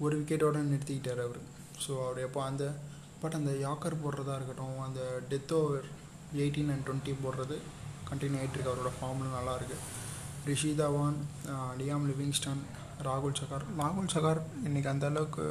ஒரு 0.06 0.14
விக்கெட்டோடு 0.20 0.64
நிறுத்திக்கிட்டார் 0.72 1.22
அவர். 1.26 1.42
ஸோ 1.84 1.92
அவர் 2.06 2.20
எப்போ 2.28 2.40
அந்த 2.50 2.64
பட் 3.22 3.38
அந்த 3.40 3.52
யாக்கர் 3.66 4.02
போடுறதா 4.04 4.36
இருக்கட்டும் 4.40 4.82
அந்த 4.88 5.02
death 5.32 5.54
over 5.60 5.88
eighteen 6.42 6.72
and 6.74 6.86
twenty 6.88 7.14
போடுறது 7.24 7.58
கண்டினியூ 8.12 8.40
ஆகிட்டு 8.40 8.58
இருக்கு 8.58 8.72
அவரோட 8.72 8.92
ஃபார்ம்லும் 8.96 9.36
நல்லா 9.40 9.54
இருக்குது 9.58 9.84
ரிஷி 10.50 10.72
தவான் 10.80 11.20
லியாம் 11.80 12.08
லிவிங்ஸ்டன் 12.12 12.64
ராகுல் 13.08 13.38
சகார். 13.40 13.66
ராகுல் 13.82 14.14
சகார் 14.14 14.40
இன்றைக்கி 14.68 14.90
அந்த 14.94 15.06
அளவுக்கு 15.12 15.46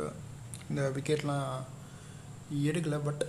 இந்த 0.70 0.82
விக்கெட்லாம் 0.96 1.46
எடுக்கலை 2.70 2.98
பட் 3.06 3.24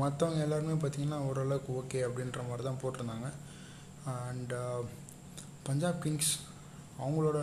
மற்றவங்க 0.00 0.40
எல்லாருமே 0.46 0.74
பார்த்திங்கன்னா 0.82 1.18
ஓரளவுக்கு 1.28 1.70
ஓகே 1.80 2.00
அப்படின்ற 2.08 2.42
மாதிரி 2.48 2.64
தான் 2.68 2.80
போட்டிருந்தாங்க. 2.82 3.28
அண்ட் 4.28 4.52
பஞ்சாப் 5.68 6.02
கிங்ஸ் 6.04 6.32
அவங்களோட 7.02 7.38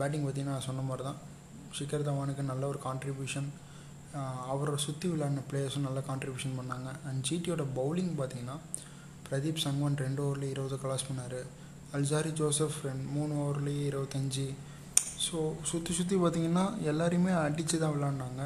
பேட்டிங் 0.00 0.24
பார்த்திங்கன்னா 0.24 0.58
சொன்ன 0.68 0.84
மாதிரி 0.88 1.04
தான். 1.08 1.20
ஷிகர் 1.76 2.06
தவானுக்கு 2.08 2.50
நல்ல 2.50 2.64
ஒரு 2.72 2.80
கான்ட்ரிபியூஷன் 2.86 3.48
அவரை 4.52 4.76
சுற்றி 4.84 5.06
விளையாடின 5.10 5.42
பிளேயர்ஸும் 5.50 5.86
நல்லா 5.88 6.02
கான்ட்ரிபியூஷன் 6.08 6.56
பண்ணாங்க. 6.60 6.88
அண்ட் 7.08 7.20
ஜிடியோட 7.28 7.64
பவுலிங் 7.78 8.12
பார்த்தீங்கன்னா 8.20 8.56
பிரதீப் 9.26 9.62
சங்வான் 9.64 10.00
ரெண்டு 10.04 10.20
ஓவரில் 10.26 10.52
இருபது 10.54 10.76
கலாஸ் 10.84 11.08
பண்ணார். 11.08 11.40
அல்சாரி 11.96 12.30
ஜோசப் 12.40 12.80
ரெண்டு 12.88 13.06
மூணு 13.16 13.32
ஓவர்லேயே 13.44 13.84
இருபத்தஞ்சி. 13.90 14.48
ஸோ 15.26 15.38
சுற்றி 15.70 15.92
சுற்றி 15.98 16.16
பார்த்திங்கன்னா 16.22 16.64
எல்லாரையுமே 16.90 17.32
அடித்து 17.44 17.78
தான் 17.82 17.94
விளாண்டாங்க 17.96 18.42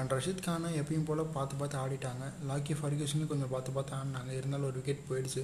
அண்ட் 0.00 0.12
ரஷித் 0.16 0.44
கானை 0.46 0.70
எப்பயும் 0.80 1.06
போல் 1.08 1.22
பார்த்து 1.36 1.54
பார்த்து 1.60 1.76
ஆடிட்டாங்க. 1.82 2.24
லாக்கி 2.48 2.74
ஃபர்கூசனும் 2.80 3.30
கொஞ்சம் 3.32 3.52
பார்த்து 3.54 3.76
பார்த்து 3.76 3.94
ஆடினாங்க. 3.98 4.32
இருந்தாலும் 4.38 4.68
ஒரு 4.70 4.78
விக்கெட் 4.78 5.08
போயிடுச்சு. 5.10 5.42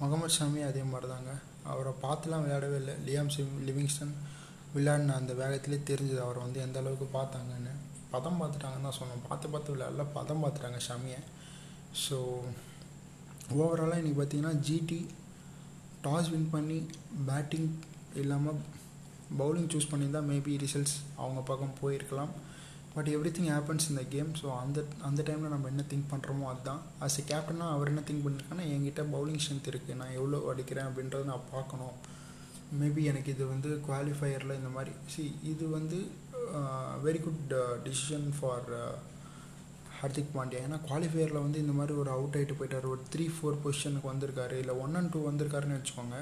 முகமது 0.00 0.34
ஷாமி 0.38 0.60
அதே 0.70 0.82
மாதிரி 0.90 1.08
தாங்க 1.14 1.32
அவரை 1.72 1.92
பார்த்துலாம் 2.04 2.42
விளையாடவே 2.44 2.76
இல்லை. 2.82 2.94
லியாம் 3.06 3.32
சிம் 3.36 3.54
லிவிங்ஸ்டன் 3.68 4.14
விளையாடின 4.74 5.16
அந்த 5.20 5.32
வேகத்திலே 5.40 5.78
தெரிஞ்சுது. 5.90 6.20
அவரை 6.26 6.40
வந்து 6.46 6.60
எந்த 6.66 6.78
அளவுக்கு 6.82 7.08
பார்த்தாங்கன்னு. 7.18 7.72
பதம் 8.14 8.40
பார்த்துட்டாங்கன்னு 8.40 8.88
தான் 8.88 8.98
சொன்னோம் 9.00 9.26
பார்த்து 9.28 9.52
பார்த்து 9.54 9.74
விளையாடல 9.74 10.04
பதம் 10.18 10.42
பார்த்துட்டாங்க 10.44 10.80
ஷாமியை. 10.88 11.20
ஸோ 12.04 12.16
ஓவராலாக 13.60 14.00
இன்றைக்கி 14.00 14.18
பார்த்தீங்கன்னா 14.20 14.54
ஜிடி 14.66 15.00
டாஸ் 16.04 16.30
வின் 16.32 16.50
பண்ணி 16.54 16.78
பேட்டிங் 17.28 17.70
இல்லாமல் 18.22 18.60
பவுலிங் 19.40 19.70
சூஸ் 19.72 19.90
பண்ணியிருந்தால் 19.92 20.28
மேபி 20.32 20.52
ரிசல்ட்ஸ் 20.64 20.96
அவங்க 21.22 21.40
பக்கம் 21.50 21.78
போயிருக்கலாம். 21.80 22.32
பட் 22.94 23.08
எவ்ரி 23.14 23.30
திங் 23.36 23.50
ஹேப்பன்ஸ் 23.54 23.88
இந்த 23.92 24.02
கேம் 24.12 24.30
ஸோ 24.40 24.46
அந்த 24.60 24.78
அந்த 25.08 25.20
டைமில் 25.26 25.52
நம்ம 25.54 25.68
என்ன 25.72 25.82
திங்க் 25.90 26.12
பண்ணுறோமோ 26.12 26.46
அதுதான். 26.52 26.80
ஆஸ் 27.04 27.18
எ 27.20 27.24
கேப்டனாக 27.30 27.74
அவர் 27.74 27.90
என்ன 27.92 28.02
திங்க் 28.08 28.24
பண்ணிருக்காங்கன்னா 28.26 28.70
என்கிட்ட 28.74 29.02
பவுலிங் 29.14 29.42
ஸ்ட்ரென்த் 29.44 29.70
இருக்குது 29.72 29.98
நான் 30.00 30.16
எவ்வளோ 30.20 30.40
அடிக்கிறேன் 30.52 30.88
அப்படின்றத 30.88 31.26
நான் 31.32 31.50
பார்க்கணும். 31.54 31.96
மேபி 32.80 33.02
எனக்கு 33.10 33.30
இது 33.34 33.44
வந்து 33.52 33.68
குவாலிஃபயரில் 33.86 34.58
இந்த 34.60 34.70
மாதிரி. 34.76 34.92
சி 35.12 35.22
இது 35.52 35.64
வந்து 35.76 35.98
very 37.06 37.20
good 37.26 37.52
decision 37.86 38.26
for 38.38 38.68
Hardik 40.00 40.34
Pandya. 40.34 40.60
ஏன்னா 40.66 40.78
குவாலிஃபயரில் 40.88 41.44
வந்து 41.44 41.62
இந்த 41.64 41.74
மாதிரி 41.78 41.94
ஒரு 42.02 42.10
அவுட் 42.16 42.36
ஆகிட்டு 42.38 42.56
போயிட்டார். 42.58 42.86
ஒரு 42.94 43.02
த்ரீ 43.12 43.24
ஃபோர் 43.36 43.60
பொசிஷனுக்கு 43.64 44.10
வந்திருக்காரு. 44.12 44.56
இல்லை 44.62 44.74
ஒன் 44.84 44.96
அண்ட் 45.00 45.12
டூ 45.14 45.20
வந்திருக்காருன்னு 45.28 45.78
வச்சுக்கோங்க. 45.78 46.18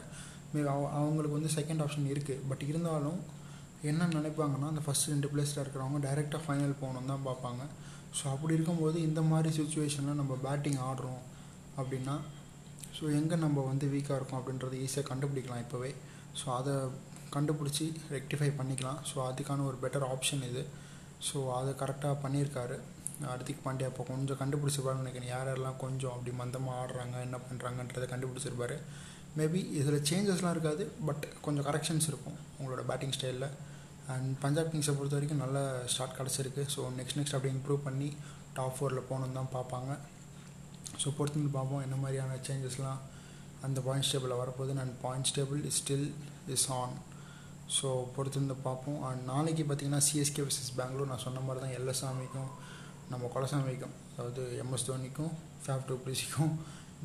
மேபி 0.53 0.69
அவங்களுக்கு 1.01 1.37
வந்து 1.39 1.53
செகண்ட் 1.59 1.83
ஆப்ஷன் 1.85 2.09
இருக்குது 2.15 2.45
பட் 2.51 2.65
இருந்தாலும் 2.71 3.19
என்ன 3.91 4.07
நினைப்பாங்கன்னா 4.19 4.69
அந்த 4.73 4.83
ஃபஸ்ட் 4.85 5.11
ரெண்டு 5.13 5.31
பிளேஸில் 5.33 5.63
இருக்கிறவங்க 5.63 5.99
டைரெக்டாக 6.07 6.41
ஃபைனல் 6.45 6.81
போகணும் 6.83 7.11
தான் 7.13 7.27
பார்ப்பாங்க. 7.29 7.63
ஸோ 8.19 8.25
அப்படி 8.35 8.57
இருக்கும்போது 8.57 8.99
இந்த 9.09 9.21
மாதிரி 9.33 9.51
சுச்சுவேஷனில் 9.59 10.21
நம்ம 10.21 10.35
பேட்டிங் 10.47 10.81
ஆடுறோம் 10.89 11.23
அப்படின்னா 11.81 12.15
ஸோ 12.99 13.05
எங்கே 13.19 13.37
நம்ம 13.45 13.63
வந்து 13.71 13.87
வீக்காக 13.95 14.19
இருக்கோம் 14.19 14.41
அப்படின்றத 14.41 14.77
ஈஸியாக 14.85 15.09
கண்டுபிடிக்கலாம் 15.11 15.65
இப்போவே. 15.65 15.91
ஸோ 16.41 16.47
அதை 16.59 16.75
கண்டுபிடிச்சி 17.37 17.87
ரெக்டிஃபை 18.17 18.51
பண்ணிக்கலாம். 18.59 19.01
ஸோ 19.11 19.17
அதுக்கான 19.31 19.65
ஒரு 19.71 19.79
பெட்டர் 19.85 20.07
ஆப்ஷன் 20.15 20.45
இது. 20.51 20.63
ஸோ 21.29 21.39
அதை 21.59 21.73
கரெக்டாக 21.83 22.17
பண்ணியிருக்காரு. 22.25 22.77
ஹார்திக் 23.29 23.63
பாண்டியா 23.67 23.89
அப்போ 23.91 24.05
கொஞ்சம் 24.11 24.39
கண்டுபிடிச்சிருப்பாருன்னு 24.41 25.05
நினைக்கிறேன். 25.05 25.31
யார் 25.35 25.49
யாரெல்லாம் 25.51 25.79
கொஞ்சம் 25.85 26.13
அப்படி 26.15 26.33
மந்தமாக 26.41 26.81
ஆடுறாங்க 26.83 27.17
என்ன 27.27 27.37
பண்ணுறாங்கன்றதை 27.49 28.09
கண்டுபிடிச்சிருப்பாரு. 28.13 28.77
மேபி 29.39 29.61
இதில் 29.79 30.05
சேஞ்சஸ்லாம் 30.11 30.55
இருக்காது 30.57 30.85
பட் 31.07 31.25
கொஞ்சம் 31.47 31.67
கரெக்ஷன்ஸ் 31.69 32.09
இருக்கும் 32.11 32.37
உங்களோட 32.59 32.83
பேட்டிங் 32.91 33.15
ஸ்டைலில் 33.17 33.49
அண்ட் 34.15 34.31
பஞ்சாப் 34.43 34.71
கிங்ஸை 34.73 34.95
பொறுத்த 34.99 35.17
வரைக்கும் 35.19 35.43
நல்ல 35.45 35.59
ஸ்டார்ட் 35.93 36.17
கிடச்சிருக்கு. 36.19 36.63
ஸோ 36.75 36.81
நெக்ஸ்ட் 36.99 37.19
நெக்ஸ்ட் 37.19 37.37
அப்படி 37.39 37.53
இம்ப்ரூவ் 37.57 37.81
பண்ணி 37.89 38.09
டாப் 38.59 38.77
ஃபோரில் 38.77 39.07
போகணுன்னு 39.09 39.39
தான் 39.41 39.53
பார்ப்பாங்க. 39.57 39.93
ஸோ 41.03 41.09
பொறுத்து 41.19 41.51
பார்ப்போம் 41.59 41.85
என்ன 41.87 41.97
மாதிரியான 42.03 42.39
சேஞ்சஸ்லாம் 42.49 43.01
அந்த 43.67 43.79
பாயிண்ட்ஸ் 43.87 44.13
டேபிளில் 44.13 44.41
வரப்போகுது. 44.43 44.79
And 44.85 44.97
points 45.05 45.35
table 45.39 45.61
is 45.71 45.79
still 45.83 46.09
is 46.55 46.67
on 46.81 46.95
so 47.77 47.89
பொறுத்திருந்து 48.17 48.57
பார்ப்போம். 48.69 48.99
அண்ட் 49.09 49.23
நாளைக்கு 49.33 49.63
பார்த்தீங்கன்னா 49.69 50.03
சிஎஸ்கே 50.09 50.43
வர்சஸ் 50.47 50.73
பெங்களூர் 50.81 51.13
நான் 51.13 51.25
சொன்ன 51.27 51.43
மாதிரி 51.47 51.63
தான் 51.65 51.77
எல்லசாமிக்கும் 51.79 52.51
நம்ம 53.13 53.31
கொலசாமிக்கும் 53.35 53.95
அதாவது 54.15 54.43
எம்எஸ் 54.63 54.89
தோனிக்கும் 54.89 55.33
ஃபேப் 55.63 55.87
டூப்ளிஸிக்கும் 55.89 56.53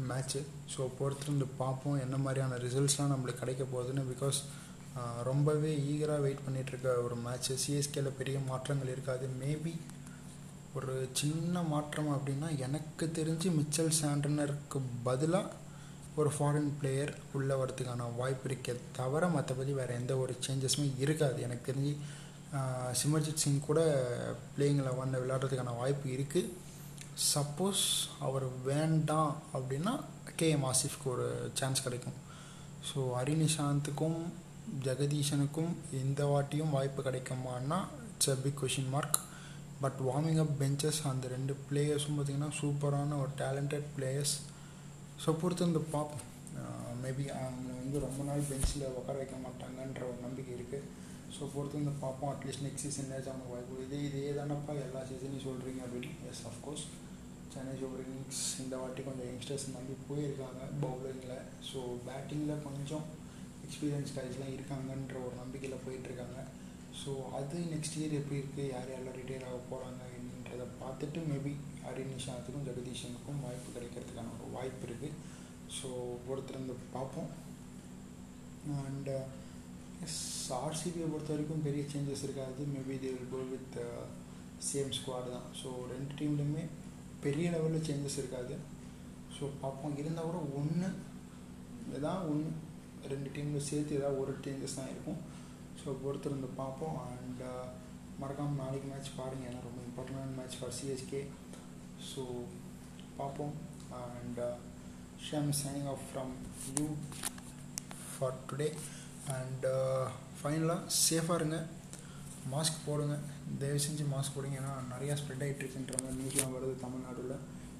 மேட்ச்சு 0.09 0.41
ஸோ 0.73 0.81
பொறுத்திருந்து 0.99 1.47
பார்ப்போம். 1.61 1.97
என்ன 2.05 2.17
மாதிரியான 2.25 2.57
ரிசல்ட்ஸ்லாம் 2.65 3.13
நம்மளுக்கு 3.13 3.41
கிடைக்க 3.43 3.63
போகுதுன்னு 3.73 4.03
பிகாஸ் 4.11 4.39
ரொம்பவே 5.29 5.71
ஈகராக 5.91 6.23
வெயிட் 6.25 6.45
பண்ணிகிட்ருக்க 6.45 6.93
ஒரு 7.07 7.15
மேட்ச்சு 7.25 7.53
சிஎஸ்கேல 7.63 8.09
பெரிய 8.19 8.37
மாற்றங்கள் 8.51 8.93
இருக்காது. 8.93 9.25
மேபி 9.41 9.73
ஒரு 10.77 10.93
சின்ன 11.19 11.61
மாற்றம் 11.73 12.11
அப்படின்னா 12.15 12.49
எனக்கு 12.65 13.05
தெரிஞ்சு 13.17 13.49
மிச்சல் 13.57 13.97
சாண்டனருக்கு 14.01 14.79
பதிலாக 15.07 15.57
ஒரு 16.19 16.29
ஃபாரின் 16.35 16.71
பிளேயர் 16.79 17.11
உள்ளே 17.37 17.55
வரதுக்கான 17.61 18.07
வாய்ப்பு 18.17 18.45
இருக்கே 18.49 18.73
தவிர 18.97 19.27
மற்றபடி 19.35 19.73
வேறு 19.77 19.93
எந்த 19.99 20.13
ஒரு 20.23 20.33
சேஞ்சஸுமே 20.45 20.87
இருக்காது. 21.03 21.37
எனக்கு 21.47 21.67
தெரிஞ்சு 21.69 21.93
சிமர்ஜித் 23.01 23.43
சிங் 23.43 23.61
கூட 23.67 23.81
பிளேயிங் 24.55 24.81
லெவனில் 24.87 25.21
விளையாடுறதுக்கான 25.23 25.75
வாய்ப்பு 25.81 26.07
இருக்குது 26.15 26.51
சப்போஸ் 27.33 27.83
அவர் 28.27 28.45
வேண்டாம் 28.69 29.33
அப்படின்னா 29.55 29.93
கேஎம் 30.39 30.67
ஆசிஃப்க்கு 30.71 31.07
ஒரு 31.13 31.27
சான்ஸ் 31.59 31.85
கிடைக்கும். 31.85 32.17
ஸோ 32.89 32.99
ஹரிநிஷாந்துக்கும் 33.17 34.19
ஜெகதீஷனுக்கும் 34.85 35.73
இந்த 36.03 36.21
வாட்டியும் 36.33 36.73
வாய்ப்பு 36.77 37.01
கிடைக்குமான்னா 37.07 37.79
it's 38.11 38.31
a 38.35 38.37
big 38.43 38.59
question 38.61 38.93
mark 38.95 39.19
but 39.83 39.99
warming 40.07 40.41
up 40.43 40.55
benches 40.61 41.01
அந்த 41.11 41.27
ரெண்டு 41.35 41.53
பிளேயர்ஸும் 41.67 42.17
பார்த்திங்கன்னா 42.17 42.51
சூப்பரான 42.61 43.17
ஒரு 43.23 43.31
டேலண்டட் 43.43 43.87
பிளேயர்ஸ் 43.97 44.35
ஸோ 45.23 45.29
பொறுத்து 45.41 45.81
பார்ப்போம். 45.95 46.25
மேபி 47.03 47.25
அவங்க 47.39 47.69
வந்து 47.81 47.97
ரொம்ப 48.05 48.21
நாள் 48.29 48.47
பெஞ்சில் 48.49 48.85
உட்கார 48.99 49.15
வைக்க 49.19 49.35
மாட்டாங்கன்ற 49.45 50.01
ஒரு 50.11 50.19
நம்பிக்கை 50.25 50.53
இருக்குது 50.57 50.87
ஸோ 51.35 51.41
பொறுத்து 51.53 51.93
பார்ப்போம். 52.05 52.31
அட்லீஸ்ட் 52.33 52.65
நெக்ஸ்ட் 52.65 52.85
சீசன் 52.85 53.13
அவங்க 53.31 53.47
வாய்ப்பு 53.51 53.83
இதே 53.85 53.99
இதே 54.07 54.31
தானப்பா 54.39 54.73
எல்லா 54.85 55.01
சீசனையும் 55.09 55.47
சொல்கிறீங்க 55.49 55.81
அப்படின்னு. 55.85 56.11
Yes 56.31 56.43
of course 56.51 56.85
Chennai 57.53 57.73
Super 57.79 58.05
Kings 58.07 58.43
இந்த 58.63 58.75
வாட்டி 58.81 59.01
கொஞ்சம் 59.07 59.27
யங்ஸ்டர்ஸ் 59.29 59.65
நம்பி 59.77 59.95
போயிருக்காங்க 60.09 60.61
பவுலிங்கில் 60.83 61.37
ஸோ 61.69 61.79
பேட்டிங்கில் 62.07 62.63
கொஞ்சம் 62.67 63.05
எக்ஸ்பீரியன்ஸ் 63.65 64.15
கைஸ்லாம் 64.17 64.53
இருக்காங்கன்ற 64.57 65.17
ஒரு 65.27 65.35
நம்பிக்கையில் 65.41 65.83
போயிட்டுருக்காங்க 65.85 66.39
ஸோ 67.01 67.11
அது 67.39 67.57
நெக்ஸ்ட் 67.73 67.97
இயர் 67.99 68.17
எப்படி 68.19 68.39
இருக்குது 68.41 68.69
யார் 68.73 68.91
யாரெல்லாம் 68.93 69.19
ரிட்டையர் 69.19 69.47
ஆக 69.49 69.59
போகிறாங்க 69.71 70.01
பார்த்துட்டு 70.81 71.19
மேபி 71.31 71.53
ஹரிநிஷாத்துக்கும் 71.85 72.67
ஜெகதீஷனுக்கும் 72.69 73.43
வாய்ப்பு 73.45 73.69
கிடைக்கிறதுக்கான 73.75 74.33
ஒரு 74.37 74.47
வாய்ப்பு 74.55 74.85
இருக்குது 74.87 75.17
ஸோ 75.77 75.89
பொறுத்திருந்து 76.27 76.73
பார்ப்போம். 76.95 77.29
அண்டு 78.87 79.15
எஸ் 80.05 80.21
ஆர்சிபியை 80.63 81.07
பொறுத்த 81.11 81.31
வரைக்கும் 81.33 81.65
பெரிய 81.67 81.83
சேஞ்சஸ் 81.93 82.25
இருக்காது. 82.27 82.61
Maybe 82.73 82.95
they 83.03 83.11
will 83.15 83.31
go 83.33 83.41
with 83.51 83.77
same 84.69 84.91
squad 84.97 85.29
தான். 85.35 85.47
ஸோ 85.59 85.69
ரெண்டு 85.93 86.13
டீம்லேயுமே 86.19 86.63
பெரிய 87.25 87.45
லெவலில் 87.55 87.87
சேஞ்சஸ் 87.89 88.19
இருக்காது. 88.21 88.55
ஸோ 89.35 89.43
பார்ப்போம். 89.63 89.95
இருந்தால் 90.01 90.29
கூட 90.29 90.41
ஒன்று 90.59 90.89
ஏதாவது 91.97 92.25
ஒன்று 92.31 92.51
ரெண்டு 93.13 93.29
டீமில் 93.35 93.67
சேர்த்து 93.69 93.97
ஏதாவது 93.99 94.21
ஒரு 94.23 94.33
சேஞ்சஸ் 94.45 94.77
தான் 94.79 94.91
இருக்கும். 94.93 95.21
ஸோ 95.81 95.87
பொறுத்திருந்து 96.03 96.49
பார்ப்போம். 96.61 96.97
அண்ட் 97.11 97.43
மறக்காமல் 98.21 98.61
நாளைக்கு 98.63 98.87
மேட்ச் 98.91 99.11
பாருங்கள் 99.19 99.49
ஏன்னா 99.49 99.61
ரொம்ப 99.67 99.81
இம்பார்ட்டண்டான 99.89 100.35
மேட்ச் 100.39 100.57
ஃபார் 100.59 100.75
சிஎஸ்கே 100.79 101.21
ஸோ 102.09 102.23
பார்ப்போம். 103.19 103.53
And 104.01 104.41
Shyam 105.27 105.51
signing 105.61 105.89
off 105.93 106.03
from 106.09 106.33
you 106.75 106.85
for 108.11 108.37
today 108.49 108.69
and 109.37 109.65
ஃபைனலாக 110.39 110.81
சேஃபாக 111.05 111.39
இருங்க. 111.39 111.57
மாஸ்க் 112.53 112.85
போடுங்க. 112.85 113.15
தயவு 113.61 113.81
செஞ்சு 113.87 114.05
மாஸ்க் 114.13 114.35
போடுங்க. 114.35 114.55
ஏன்னா 114.61 114.71
நிறையா 114.93 115.15
ஸ்ப்ரெட் 115.19 115.43
ஆகிட்டு 115.45 115.63
இருக்குன்ற 115.63 115.97
மாதிரி 116.03 116.19
நியூஸ்லாம் 116.21 116.55
வருது 116.57 116.75
தமிழ்நாடுல. 116.85 117.35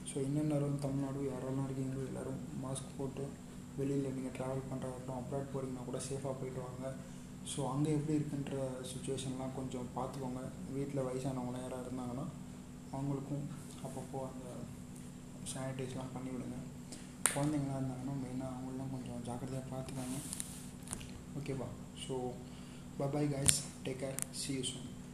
ஸோ 0.10 0.16
இன்னும் 0.28 0.84
தமிழ்நாடு 0.86 1.20
யாரெல்லாம் 1.32 1.68
இருக்கீங்களோ 1.68 2.04
எல்லோரும் 2.10 2.42
மாஸ்க் 2.66 2.98
போட்டு 3.00 3.26
வெளியில் 3.80 4.16
நீங்கள் 4.18 4.36
ட்ராவல் 4.38 4.70
பண்ணுறதாகட்டும் 4.70 5.20
அப்ராட் 5.20 5.52
போகிறீங்கன்னா 5.52 5.86
கூட 5.90 6.00
சேஃபாக 6.10 6.34
போயிட்டு 6.40 6.62
வாங்க. 6.68 6.88
ஸோ 7.50 7.62
அங்கே 7.72 7.92
எப்படி 7.98 8.18
இருக்குன்ற 8.18 8.56
சுச்சுவேஷன்லாம் 8.90 9.56
கொஞ்சம் 9.58 9.90
பார்த்துக்கோங்க. 9.96 10.42
வீட்டில் 10.76 11.06
வயசானவங்களாம் 11.08 11.66
யாராக 11.66 11.86
இருந்தாங்கன்னா 11.86 12.26
அவங்களுக்கும் 12.96 13.46
அப்பப்போ 13.86 14.20
அந்த 14.30 14.48
சானிடைஸ்லாம் 15.52 16.14
பண்ணி 16.16 16.32
விடுங்க. 16.34 16.60
குழந்தைங்களாம் 17.34 17.80
இருந்தாங்கன்னா 17.80 18.16
மெயினாக 18.24 18.54
அவங்களெலாம் 18.54 18.94
கொஞ்சம் 18.96 19.24
ஜாக்கிரதையாக 19.28 19.72
பார்த்துக்கோங்க. 19.74 20.20
ஓகேவா 21.40 21.70
so 22.06 22.16
bye bye 23.00 23.32
guys 23.36 23.60
take 23.86 24.02
care 24.04 24.20
see 24.42 24.52
you 24.58 24.64
soon 24.72 24.91